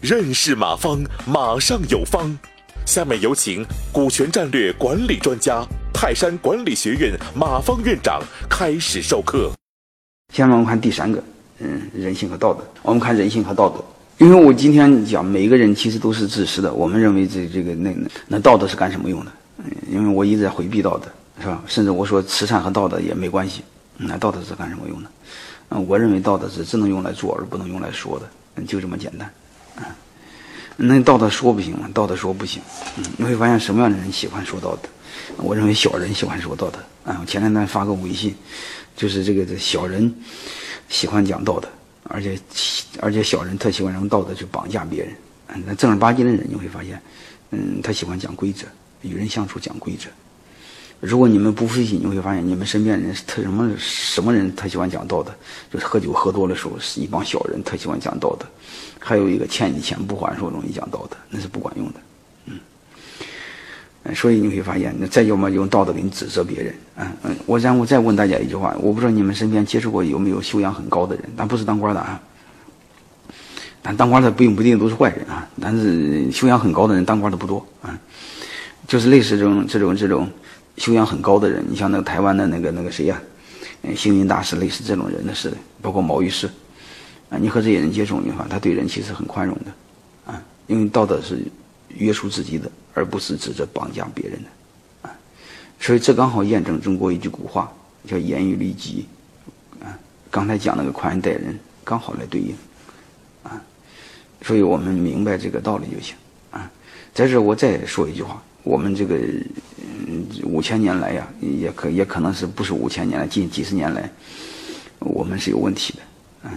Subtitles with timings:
[0.00, 2.36] 认识马方，马上有方。
[2.84, 8.20] 下面有请股权战略管理专家、泰山管理学院马方院长
[8.50, 9.52] 开始授课。
[10.34, 11.22] 下面我们看第三个，
[11.60, 12.66] 嗯，人性和道德。
[12.82, 13.84] 我们看人性和道德，
[14.18, 16.72] 因为我今天讲每一个人其实都是自私的。
[16.72, 17.94] 我们认为这这个那
[18.26, 19.32] 那道德是干什么用的？
[19.58, 21.06] 嗯，因为我一直在回避道德，
[21.40, 21.62] 是吧？
[21.68, 23.62] 甚至我说慈善和道德也没关系。
[23.96, 25.10] 那道德是干什么用的？
[25.74, 29.30] 嗯，我认为道德是只能用来做而不能用来说的，就这么简单。
[29.76, 29.84] 嗯，
[30.76, 31.88] 那道德说不行吗？
[31.94, 32.60] 道德说不行。
[32.98, 34.88] 嗯，你会发现什么样的人喜欢说道德？
[35.38, 36.78] 我认为小人喜欢说道德。
[37.04, 38.34] 啊，我前两天发个微信，
[38.94, 40.14] 就是这个这小人
[40.88, 41.68] 喜欢讲道德，
[42.04, 42.38] 而且
[43.00, 45.14] 而且小人特喜欢用道德去绑架别人。
[45.48, 47.00] 嗯，那正儿八经的人你会发现，
[47.50, 48.66] 嗯，他喜欢讲规则，
[49.00, 50.08] 与人相处讲规则。
[51.02, 55.34] 如果你们不复习，你会发现你们身边人特什么什么人特喜欢讲道德，
[55.72, 58.46] 就是喝酒喝多的时候是一帮小人特喜欢讲道德，
[59.00, 61.94] 还有一个欠你钱不还时候容易讲道德，那是不管用的，
[64.04, 72.22] 嗯，所以你会发现，那再要么用道德给你指责别人，嗯嗯，我然后再问大家一句话，我不知道你们身边接触过有没有修养很高的人，但不是当官的啊，
[73.82, 77.98] 但当官的并不一定都是坏人啊，但是修养很高的人当官的不多啊，
[78.86, 80.30] 就是类似这种这种这种。
[80.76, 83.20] 修养很高的人，你像那个台湾的那个那个谁呀，
[83.82, 86.48] 嗯，星云大师，类似这种人的似的，包括毛于师，
[87.28, 91.38] 啊，你和这些人接触，你看他对人其实很宽容的，啊，因为道德是
[91.88, 95.14] 约束自己的，而不是指着绑架别人的，啊，
[95.78, 97.70] 所以这刚好验证中国一句古话，
[98.08, 99.06] 叫严于律己，
[99.80, 99.98] 啊，
[100.30, 102.56] 刚才讲那个宽待人，刚好来对应，
[103.42, 103.60] 啊，
[104.40, 106.16] 所以我们明白这个道理就行，
[106.50, 106.70] 啊，
[107.12, 108.42] 在这我再说一句话。
[108.64, 109.18] 我们这个
[110.44, 114.10] 五千年来呀，也可也可能是不是五千年来，近几十年来，
[114.98, 116.00] 我们是有问题的，
[116.44, 116.50] 嗯，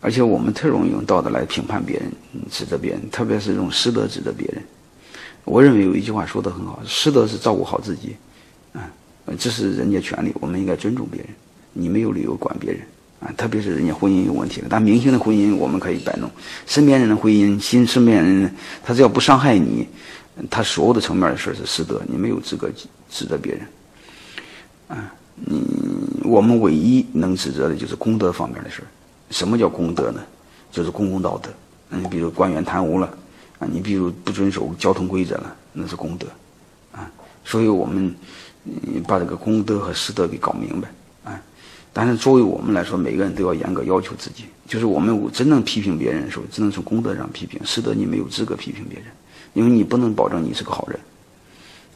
[0.00, 2.10] 而且我们特容易用道德来评判别人、
[2.50, 4.62] 指责别人，特别是用师德指责别人。
[5.44, 8.16] 我认为有一句话说的很好，师德是照顾好自己，
[8.74, 8.82] 嗯，
[9.38, 11.30] 这是人家权利，我们应该尊重别人，
[11.72, 12.80] 你没有理由管别人，
[13.20, 16.30] 啊，特别是人家婚姻有问题了，但明星的婚姻我们可以摆弄，
[16.66, 19.86] 身边人的婚姻，新身边人，他只要不伤害你。
[20.50, 22.70] 他所有的层面的事是师德，你没有资格
[23.10, 23.66] 指责别人。
[24.88, 25.62] 啊，你
[26.22, 28.82] 我们唯一能指责的就是功德方面的事
[29.30, 30.22] 什么叫功德呢？
[30.70, 31.50] 就是公共道德。
[31.90, 33.06] 嗯，比如官员贪污了，
[33.58, 36.26] 啊，你比如不遵守交通规则了，那是功德。
[36.92, 37.10] 啊，
[37.44, 38.14] 所以我们
[39.06, 40.88] 把这个功德和师德给搞明白。
[41.24, 41.40] 啊，
[41.92, 44.44] 但是作为我们来说，每个人都要严格要求自己。
[44.68, 49.06] 就是我们真正批评别人的时候，只能从功德上批评，师德你没有资格批评别人。
[49.56, 51.00] 因为你不能保证你是个好人，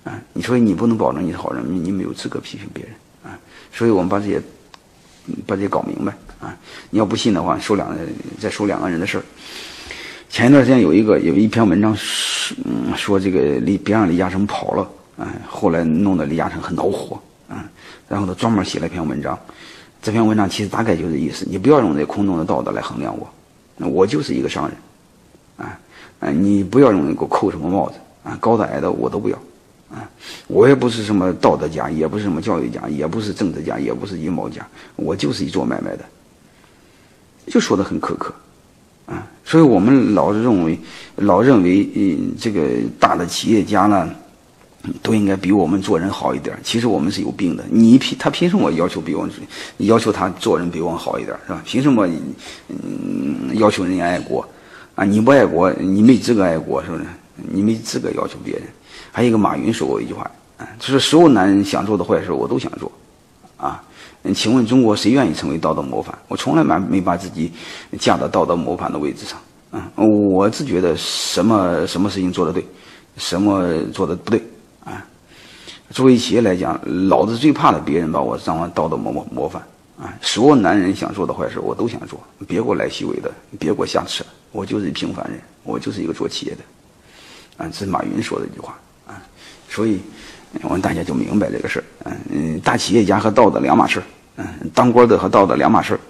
[0.02, 3.38] 啊，你所以你不能保证你是好人，你没有资格批评别人，啊，
[3.70, 4.40] 所以我们把这些
[5.46, 6.10] 把这些搞明白，
[6.40, 6.56] 啊，
[6.88, 7.94] 你要不信的话，说两
[8.40, 9.24] 再说两个人的事儿。
[10.30, 17.68] 前一段时间有一个有一篇文章说，嗯，说这个李别让李嘉诚跑了，啊，后来弄得李嘉诚很恼火，啊，
[18.08, 19.38] 然后他专门写了一篇文章，
[20.00, 23.30] 这篇文章其实大概就是意思，你不要用这空洞的道德来衡量我，
[23.76, 24.76] 那我就是一个商人，
[25.58, 25.78] 啊。
[26.20, 29.36] 啊，你不要用给我扣什么帽子啊，高的矮的我都不要，
[29.90, 30.04] 啊，
[30.48, 34.66] 我也不是什么道德家，也不是什么教育家，也不是政治家，也不是阴谋家，
[34.96, 36.04] 我就是一做买卖的，
[37.46, 38.34] 就说的很苛刻，
[39.06, 40.78] 啊，所以我们老是认为，
[41.16, 44.10] 老认为，嗯，这个大的企业家呢，
[45.02, 46.54] 都应该比我们做人好一点。
[46.62, 49.32] 其实我们是有病的，你凭他凭什么要求比我们，
[49.78, 51.62] 要求他做人比我们好一点，是吧？
[51.64, 52.06] 凭什么，
[52.68, 54.46] 嗯，要求人家爱国？
[55.00, 57.04] 啊，你不爱国，你没资格爱国，是不是？
[57.34, 58.64] 你没资格要求别人。
[59.10, 62.92] 还有一个马云说过一句话，啊，就是所有男人想做的坏事，我都想做。
[63.56, 63.82] 啊，
[64.34, 66.14] 请问中国谁愿意成为道德模范？
[66.28, 67.50] 我从来没没把自己
[67.98, 69.40] 架到道德模范的位置上。
[69.70, 72.62] 啊，我只觉得什么什么事情做的对，
[73.16, 74.38] 什么做的不对。
[74.84, 75.02] 啊，
[75.92, 76.78] 作为企业来讲，
[77.08, 79.62] 老子最怕的别人把我当道德模模模范。
[79.98, 82.20] 啊，所有男人想做的坏事，我都想做。
[82.46, 84.22] 别给我来虚伪的，别给我瞎扯。
[84.52, 89.22] 我就是平凡人，我就是一个做企业的，啊，这是马云说的一句话啊，
[89.68, 90.00] 所以
[90.62, 94.04] 我们大家就明白这个事儿，嗯，大企业家和道德两码事儿，
[94.36, 96.00] 嗯，当官的和道德两码事儿，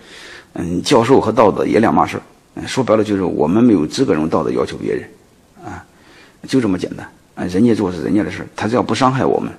[0.54, 2.22] 嗯，教授和道德也两码事儿，
[2.54, 5.08] 嗯，说白了就是我们没有资格用道德要求别人，
[5.64, 5.84] 啊，
[6.48, 9.52] 就这么简单，啊，人家做是人家的事儿，他只要不伤害我们，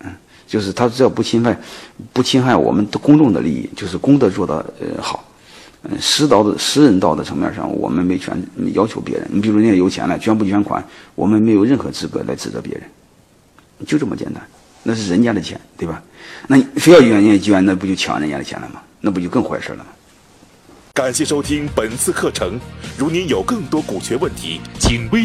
[0.00, 0.12] 嗯，
[0.46, 1.58] 就是他只要不侵犯，
[2.12, 5.25] 不侵害我们的公众的利益，就是功德做的呃好。
[6.00, 8.36] 私道的私人道德层面上，我们没权
[8.74, 9.26] 要求别人。
[9.30, 10.84] 你比如人家有钱了，捐不捐款，
[11.14, 12.82] 我们没有任何资格来指责别人，
[13.86, 14.42] 就这么简单。
[14.82, 16.02] 那是人家的钱，对吧？
[16.46, 18.80] 那非要捐人家捐，那不就抢人家的钱了吗？
[19.00, 19.86] 那不就更坏事了吗？
[20.94, 22.58] 感谢收听本次课程。
[22.96, 25.24] 如您有更多股权问题，请微